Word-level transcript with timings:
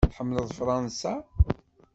Tḥemmleḍ 0.11 0.49
Fṛansa? 0.57 1.13